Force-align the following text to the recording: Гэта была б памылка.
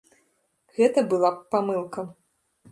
Гэта 0.77 0.99
была 1.13 1.31
б 1.37 1.47
памылка. 1.57 2.09